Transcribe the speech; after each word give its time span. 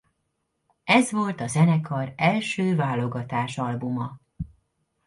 Ez 0.83 1.11
volt 1.11 1.41
a 1.41 1.47
zenekar 1.47 2.13
első 2.15 2.75
válogatásalbuma. 2.75 4.19